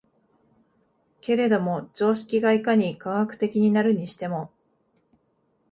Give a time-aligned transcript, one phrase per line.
[1.21, 4.51] けれども常識がいかに科学的になるにしても、